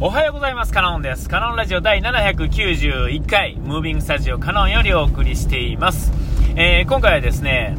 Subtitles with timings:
[0.00, 0.72] おはようございます。
[0.72, 1.28] カノンです。
[1.28, 6.12] カノンラジオ第791回、ムービングスタジオカノンよりお送りしています。
[6.54, 7.76] えー、今回はですね、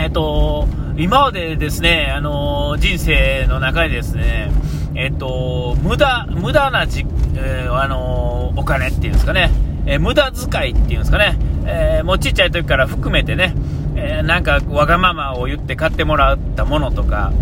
[0.00, 0.66] えっと、
[0.96, 4.50] 今までですね、あの、人生の中でですね、
[4.96, 7.06] えっと、無駄、無駄なじ、
[7.36, 9.52] えー、あのお金っていうんですかね、
[9.86, 13.54] え無駄遣いっていうんですかね、えもうちっちゃい時から含めてね、
[13.94, 17.32] えなんかわがままを言って買ってもらったものとか、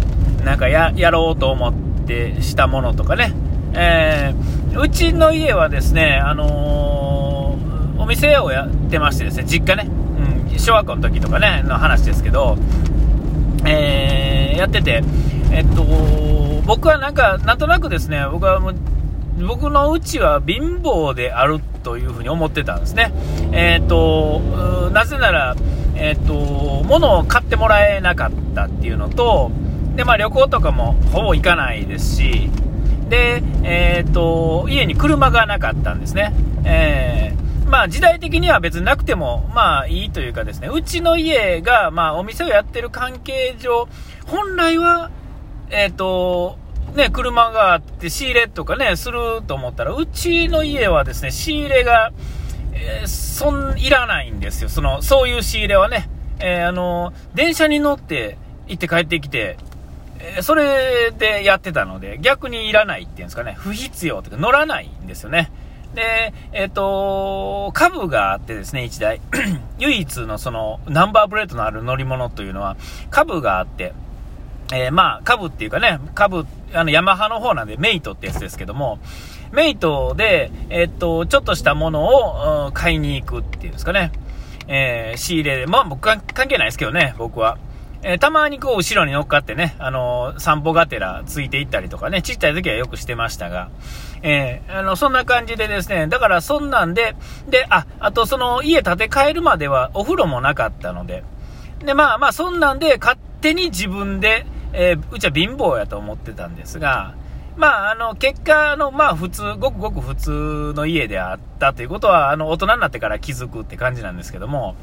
[0.45, 1.75] なんかややろうと思っ
[2.07, 3.33] てしたものとかね、
[3.75, 9.89] えー、うちの家はですね、あのー、お店をやってましてですね、実家ね、
[10.51, 12.57] うん、小学校の時とかね、の話ですけど、
[13.67, 15.03] えー、やってて、
[15.53, 15.85] えっと、
[16.67, 18.75] 僕はなんか、なんとなくですね、僕はもう、
[19.47, 23.13] 僕のうちは貧乏であるというふうに思ってたんですね。
[23.53, 24.41] えっと、
[24.93, 25.57] なぜなら、
[25.95, 26.35] えっと、
[26.85, 29.51] 物を買ってもらえなかったっていうのと、
[29.95, 32.51] で、まあ旅行とかもほぼ行かないですし、
[33.09, 36.33] で、えー、っと、家に車がなかったんですね。
[36.65, 43.89] えー、まあ時代的には別になくても、まあいいというかですね、うちの家が、まあお店をやってる関係上、
[44.27, 45.11] 本来は、
[45.71, 46.59] えー、っと、
[46.95, 52.13] ね、車があって仕入れとかね、すると思ったら、うちの家はですね、仕入れが、
[52.73, 54.69] えー、そん、いらないんですよ。
[54.69, 56.09] その、そういう仕入れはね。
[56.39, 59.57] えー、あの、電車に乗って行って帰ってきて、
[60.21, 65.51] えそれでやってたので、逆にいらないっていうんですかね、不必要というか乗らないんですよね。
[65.95, 69.21] で、えっ、ー、と、株があってですね、1台。
[69.79, 72.77] 唯一のその、ナンバープレートのある乗り物というのは、
[73.11, 73.95] 株があって、
[74.73, 78.99] えー、まあ、株っていうかね、株、あの、ヤマハの方なんで、メイトってやつですけども、
[79.53, 84.13] メイトで、えっ、ー、と、ちょっとしたものを、買いに行くっていうんですかね。
[84.69, 87.59] えー、仕入れで、まあ僕は関係ないですけどね、僕は。
[88.09, 93.69] えー、たまにこう後ろに乗っかってね、あのー、散歩がてらついていったりとかね、ちっちゃい時はよくしてましたが、
[94.23, 97.17] えー、あの、そんな感じでですね、だからそんなんで、
[97.49, 101.25] で、あ、あとその家建て替えるまではお風呂もなかったので、
[101.81, 107.17] で、まあまあそんなんで勝手に自分で、えー、うちは貧乏やと思ってたんですが、
[107.57, 114.77] まあ、あの、結果、の、まあ、普通、ごくごく普通の家であったということは、あの、大人になってから気づくって感じなんですけども、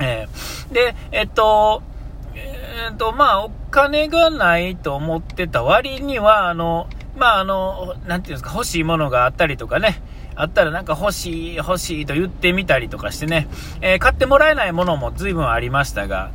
[0.00, 1.82] えー、で、えっと、
[2.74, 10.02] えー、と、まあ、お金がないと思ってた割には、あの、まあ、あの、なんていうんですか、欲しいものがあったりとかね、
[10.36, 13.46] あったらなんか欲しい、欲しいと言ってみたりとかしてね、
[13.82, 16.30] えー、買ってもらえないものも随分ありましたが、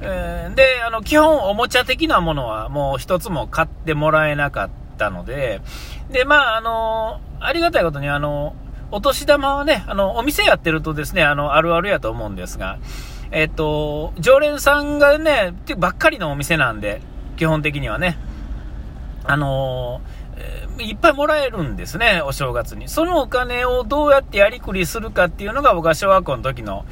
[0.00, 5.60] えー、で、あの、基本おもちゃ的なものはもう一つも買ってもらえなかったので、
[6.10, 8.56] で、まあ、あの、ありがたいことにあの、
[8.90, 12.78] お年玉はね、あの、お店やってるとですね、あの、あるあるやと思うんですが、
[13.32, 17.00] えっと、常連さんがねて、ばっかりのお店なんで、
[17.36, 18.18] 基本的にはね、
[19.24, 22.88] あのー、いっぱいもらえるんですね、お正月に。
[22.88, 26.84] そのお金をどうやってやりくりするかっていうのが僕は小学校の時の、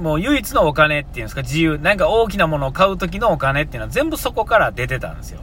[0.00, 5.40] もう唯一のお金っていうんですか、自由、なんか大きなものを買う時のお金っていうのは全部そこから出てたんですよ。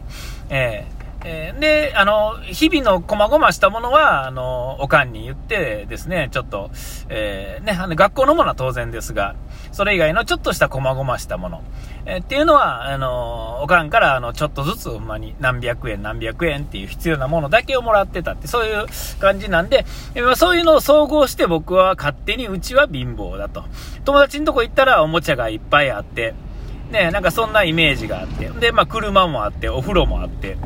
[0.50, 0.86] え
[1.26, 6.70] えー、で、あの、日々の細々したものは、あの、おかんに言ってですね、ちょっと、
[7.10, 9.36] えー、ね、あの、学校のものは当然ですが、
[9.72, 11.64] それ以外のちょっとした細々したもの、
[12.06, 18.86] えー、っていうのは、あの、おかんから、あの、ちょっとずつ、ほんまに何百円何百円っていう必要なものだけをもらってたって、そういう
[19.20, 19.86] 感じなんで、
[20.16, 23.66] えー、そういうのを総合して僕は勝手にうちは貧乏だと。
[24.06, 26.34] 友達のとこ行ったらおもちゃがいっぱいあって、
[26.92, 30.58] ね、なんかそんなイメージがあって、で、まあ車もあって、お風呂もあって、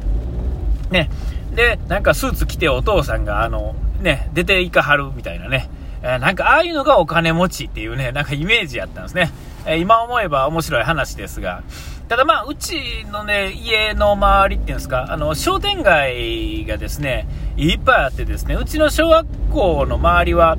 [0.91, 1.09] ね。
[1.56, 5.69] で、なんかスーツ着てお父さんが、あの、ね、出ていかはるみたいなね。
[6.03, 9.31] え、なんかああいうのがお金持ちっていうね、なんかイメージやったんですね。
[9.66, 11.63] え、今思えば面白い話ですが。
[12.09, 20.57] ただまあ、うちのね、家の周りっていうんですか、あの、商店街がですね、いっぱいあってですね、うちの小学校の周りは、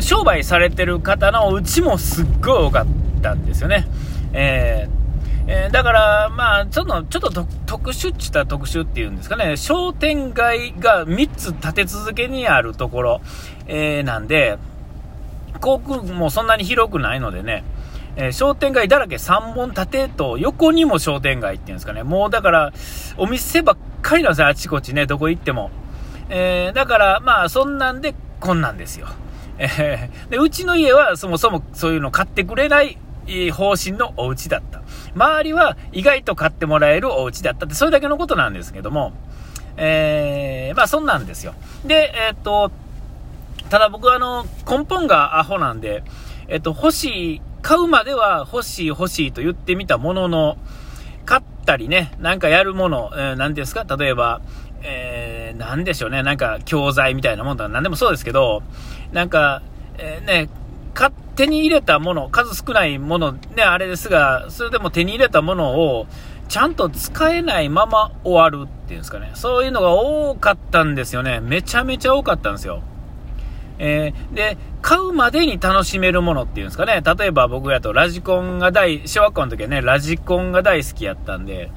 [0.00, 2.86] 商売されてる方のうちもすっごい多かっ
[3.22, 3.86] たんですよね。
[4.34, 5.02] えー
[5.46, 13.20] えー、だから、まあ、ちょっと、ちょっと特殊っちった特殊っていうんですかね、商店街が3つ立て続けにあるところ、
[13.66, 14.58] えー、なんで、
[15.60, 17.64] 航空もそんなに広くないのでね、
[18.16, 22.72] えー、商店街だらけ3本立てと横にも商店街っていうんですかね、もうだから、
[23.16, 25.70] お店ばっかりなんですよ、あちこちね、どこ行っても。
[26.28, 29.08] えー、だから、まあ、そんなんで、こんなんですよ。
[29.58, 32.98] えー、で、うちの家はそもそもそういうの買ってくれない
[33.52, 34.82] 方針のお家だった。
[35.14, 39.12] 周りは意外と買ってもらえるお家だったって、それだけのことなんですけども、
[39.76, 41.54] えー、まあそんなんですよ。
[41.84, 42.70] で、えー、っと、
[43.72, 46.04] ただ僕はあの、根本がアホなんで、
[46.46, 50.58] えっと、欲しい、買うまでは欲しい欲しいと言ってみたものの、
[51.24, 54.42] 買ったりね、なんかやるもの、えー、何ですか例えば、
[54.82, 58.62] えー、なんでしょうね、なんか教材みたいなもんだ、なんでもそうですけど、
[59.10, 59.62] なんか、
[59.96, 60.50] えー、ね、
[60.94, 66.06] 勝手に入れたもの、数少ないもの、ね、あれですが、それでも手に入れたものを、
[66.50, 69.30] ちゃんと使えないまま終わるっていうんですかね。
[69.32, 71.40] そういうのが多かったんですよね。
[71.40, 72.82] めちゃめちゃ多かったんですよ。
[73.78, 77.02] えー、で、買うまでに楽しめるものっていうんですかね。
[77.04, 81.70] 例えば僕やとラジコンが大、小学校の時はね、ラジコンが大好きやったんで、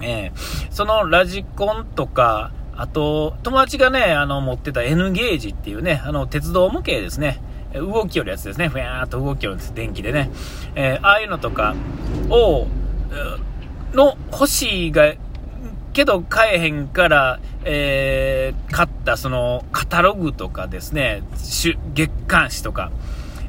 [0.00, 7.40] えー、そのラジコンとか、あと、友達がね、あの、持ってた N ゲージっていうね、あの、鉄道模型ですね。
[7.72, 8.68] 動きよるやつですね。
[8.68, 9.74] ふやーっと動きよるんです。
[9.74, 10.30] 電気でね。
[10.74, 11.74] えー、ああいうのとか
[12.30, 12.66] を、
[13.92, 15.12] の欲しいが、
[15.94, 21.22] けど買えへんから、えー、買ったそのカタログとかですね、
[21.94, 22.90] 月刊誌とか、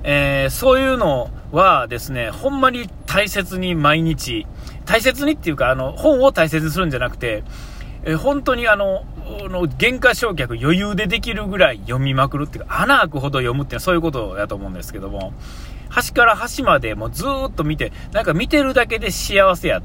[0.03, 4.45] えー、そういうのはですね、ほんまに大切に毎日、
[4.85, 7.43] 大切にっていうか、あの、本を大切にするんじゃなくて、
[8.03, 9.03] えー、本当にあの、
[9.49, 15.33] の原価償却余裕でできるぐらい読みまくるっていうか、穴開くほど読むっていうのはそういうことだと思うんですけども、
[15.89, 19.81] 端から端までもうずっと見て、なんか見てるだけで幸せや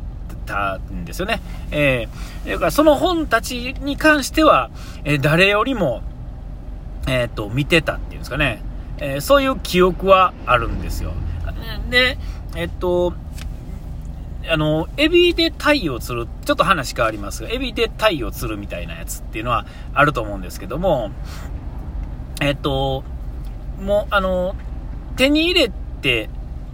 [0.50, 1.41] たんですよね。
[1.70, 4.70] えー、だからその本たちに関しては、
[5.05, 6.02] えー、誰よりも、
[7.06, 8.62] えっ、ー、と、見てたっていうんですかね。
[8.99, 11.12] えー、そういう記憶はあるんですよ。
[11.88, 12.19] で、
[12.56, 13.14] えっと、
[14.49, 21.11] あの、エビで鯛を釣る、ちょっと話変わりますが、エビで鯛を釣るみたいなやつっていうのはあると思うんですけども、
[22.41, 23.05] えっと、
[23.81, 24.56] もう、あの、
[25.17, 26.29] 手に入れて、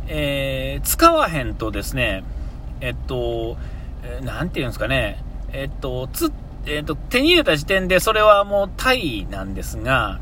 [0.08, 2.24] えー、使わへんとですね、
[2.80, 3.56] えっと、
[4.22, 6.32] なんていうんですかね、えっと、つ、
[6.66, 10.20] えっと、手に入れた時点でそれはもうタイなんですが、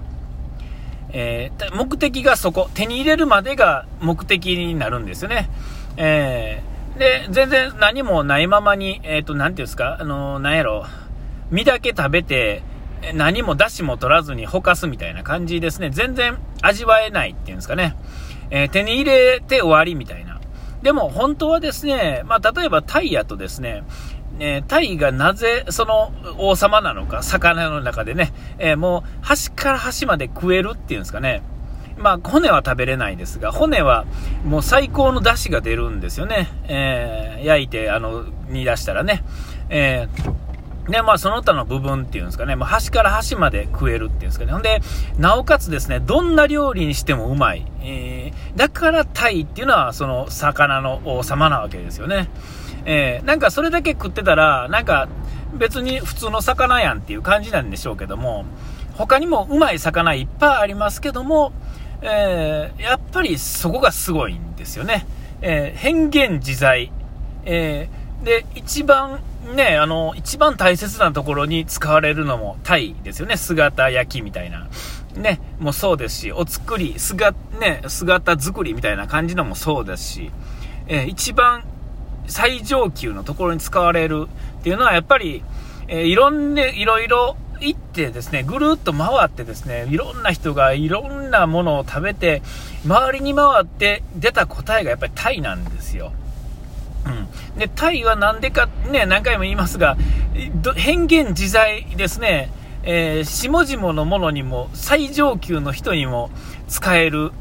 [1.16, 5.48] えー、目的がそこ、手に入れるまでが目的になるんですよね。
[5.96, 10.86] えー、で、全然何もないままに、えっ、と、なんていうんですか、あの、なんやろ、
[11.50, 12.62] 身だけ食べて、
[13.14, 15.90] 何も出汁も取らずにほかすみたいな感じですね。
[15.90, 17.94] 全然味わえないっていうんですかね。
[18.50, 20.33] え、手に入れて終わりみたいな。
[20.84, 23.84] でも本当はですね、まあ、例えばタイやとですね、
[24.38, 31.42] えー、タイがなぜその王様なのか、魚の中でね、えー、もう端から端まで食えるっていうんですかね。
[31.96, 34.04] まあ、骨は食べれないですが、骨は
[34.44, 36.48] もう最高の出汁が出るんですよね。
[36.64, 39.24] えー、焼いて、あの、煮出したらね。
[39.70, 40.44] えー
[40.88, 44.52] で、まあ、その他の部分っていうんですかね、まあ、端から端まで食えるっていうんですかね。
[44.52, 44.82] ほんで、
[45.18, 47.66] なおかつですね、どんな料理にしてもうまい。
[47.80, 48.23] えー、
[48.56, 52.28] だからタイっていうのは、その、魚の王様なわけですよね。
[52.84, 55.08] えー、なんかそれだけ食ってたら、なんか、
[55.54, 58.44] 別に普通の魚やんっていう感じなんでしょうけども、
[58.94, 61.52] 他にもうまい魚いっぱいありますけども、
[62.02, 65.06] えー、やっぱりそこがすごいんですよね。
[65.40, 66.92] えー、変幻自在。
[67.44, 69.20] えー、で、一番
[69.54, 73.36] ね、あの、一番大切なところに使われるのもタイですよね。
[73.36, 74.66] 姿焼きみたいな。
[75.16, 80.30] ね、もそうですし、お作り、姿、ね、姿作りみたいな感じのもそうですし、
[80.86, 81.64] えー、一番
[82.26, 84.26] 最上級のところに使われる
[84.60, 85.42] っていうのはやっぱり、
[85.88, 92.42] えー、いろんな、いろいろ行ってですね、ぐるっと回ってですね、いろんな人がいろんなものを食べて、
[92.84, 96.12] 周りに回って出た答えがやっぱりタイなんですよ。
[97.06, 97.58] うん。
[97.58, 99.96] で、タイはなんでか、ね、何回も言いますが、
[100.76, 102.50] 変幻自在ですね。
[102.86, 106.30] えー、下々のものにも、最上級の人にも
[106.68, 107.32] 使える、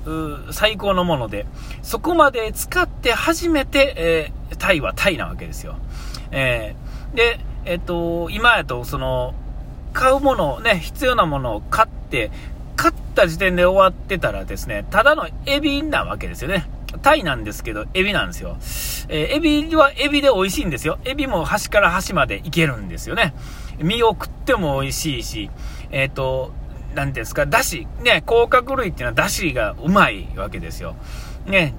[0.51, 1.46] 最高のもので、
[1.82, 5.75] そこまで使って初めて、えー、タイはタイなわけですよ。
[6.32, 9.34] えー、で、えっ、と、今やと、その、
[9.94, 12.32] 買うもの、ね、必要なものを買って、
[12.75, 16.65] 買った時点で終わってたらですね、ただのエビなわけですよね。
[17.01, 18.58] タイなんですけど、エビなんですよ。
[19.10, 21.00] えー、エビはエビで美味しいんですよ。
[21.06, 23.34] エビも端から端までいけるんですよね。
[23.80, 25.50] 身を食っても美味しいし、
[25.92, 26.51] えっ、ー、と、
[26.96, 30.96] なんですか、だし、ね、甲殻類っていうのはだしがうまいわけですよ。
[31.46, 31.74] ね。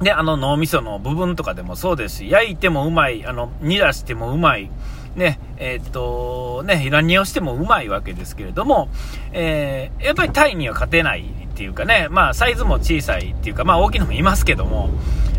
[0.00, 4.70] で、あの脳みその部分とかでもそうですし、焼いてもうまい、あの、煮出してもうまい。
[5.14, 8.88] ね、えっ、と、ね、何をしてもうまいわけですけれども、
[9.32, 14.88] えー、やっぱりタイには勝てないっていうかね、まあ、サイズも小さいっていうか、まあ、大きいのもいますけども、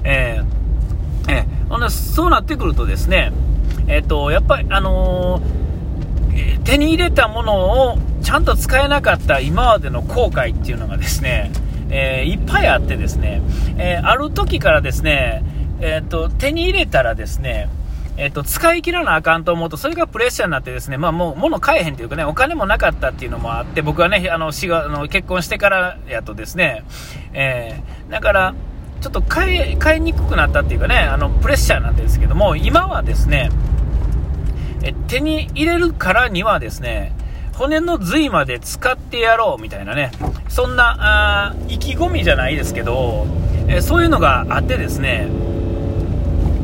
[0.03, 3.33] えー、えー、そうなってくるとですね、
[3.87, 11.51] えっ、と、やっぱり、あのー、手に入れたものをちゃんと使えなかった今までの後悔っていうのがですね、
[11.89, 13.41] えー、いっぱいあってですね、
[13.77, 15.43] えある時からですね、
[15.81, 17.69] えっ、と、手に入れたらですね、
[18.15, 26.83] えっと、使い切らなあかんと思うと、それがプレッシャーになってですね、まあもう、物買えへんというかね、お金もなかったっていうのもあって、僕はね、あの、死が、あの、結婚してからやとですね、
[27.33, 28.55] えー、だから、
[29.01, 33.49] ちょっと買い、買いにくくなったっていうかね、あの、プレッシャーなんですけども、今はですね、
[35.07, 37.13] 手に入れるからにはですね、
[37.55, 40.11] 骨の髄まで使ってやろうみたいなね、
[40.49, 43.27] そんなあ意気込みじゃないですけど、
[43.67, 45.29] えそういうのがあってですね、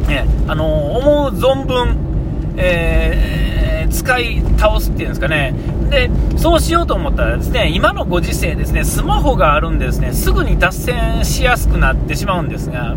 [0.08, 5.54] ねあの思う存分、えー、使い倒すっていうんですかね、
[5.90, 12.96] でそうしようと思ったらですね今のご時世ですねスマホがあるんでですねすぐに脱線しやすくなってしまうんですが、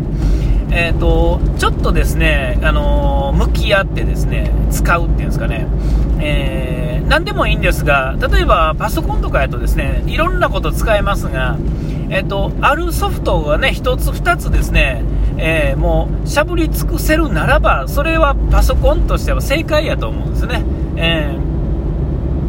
[0.75, 5.67] えーと、ちょっとですね、あの向き合ってですね使うっていうんですかね、
[6.19, 11.57] えー、何でもいいんですが例えばパソコンとかやとですねいろんなこと使えますが、
[12.09, 15.03] えーと、あるソフトがね1つ2つですね
[15.35, 20.63] えー、もうしゃぶり尽くせるならばそれはパソコンとしては正解やと思うんですね。
[20.95, 21.53] えー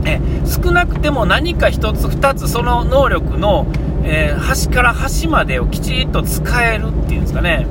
[0.06, 3.66] え少なくても何か1つ2つその能力の、
[4.04, 7.66] えー、端から端までをきちっと使えるっていうんですかね、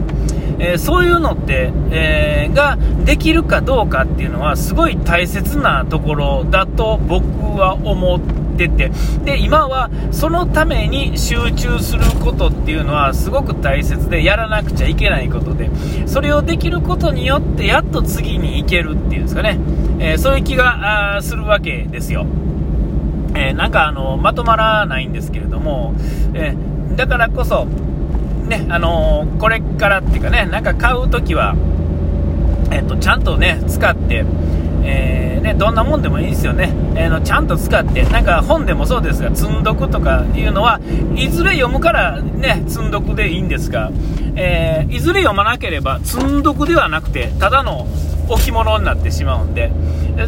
[0.60, 7.26] えー、そういうのって、えー、ができるかどうかっていうのはすごい大切なところだと僕
[7.58, 8.92] は思ってて。
[9.26, 15.72] で今はそのために集中することっていうのはすごく大切でやらなくちゃいけないことで。
[16.06, 19.58] それをできることによってやっと次に行けるっていうんですかね、
[20.00, 22.26] えそういう気がするわけですよ。
[23.36, 25.96] え、なんかあのまとまらないんですけれども、
[26.34, 26.56] え、
[26.96, 27.68] だからこそ、
[28.48, 31.56] ねあのー、これからっていうかね、なんか買うときは、
[32.72, 34.26] えーと、ちゃんとね、使って、
[34.84, 40.80] えー、ね、どんなもんでもいいですよね、えー、のちゃんと使って、なんか本でもそうですが、積んどくとかいうのは、
[41.16, 43.92] いずれ読むからね、積んどくでいいんですが、
[44.36, 47.88] えー、いずれ読まなければ、積んどくではなくて、ただの
[48.30, 49.72] 置物になってしまうんで、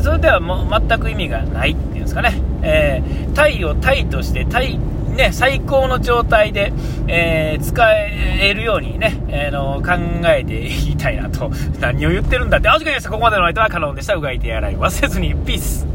[0.01, 2.41] それではもう全く意味がないっていうんですかね。
[2.61, 4.79] えー、タイをタイとして、タイ、
[5.15, 6.73] ね、最高の状態で、
[7.07, 9.93] えー、使えるようにね、えー、の考
[10.27, 11.51] えていきたいなと。
[11.79, 12.69] 何を言ってるんだって。
[12.69, 13.09] お時間です。
[13.09, 14.15] ここまでの相手はカノンでした。
[14.15, 15.35] うがいて洗い忘れずに。
[15.35, 15.94] ピース。